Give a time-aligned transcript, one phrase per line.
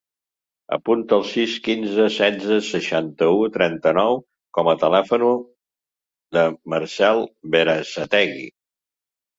[0.77, 4.19] Apunta el sis, quinze, setze, seixanta-u, trenta-nou
[4.59, 5.29] com a telèfon
[6.39, 7.27] del Marcel
[7.59, 8.53] Berasategui.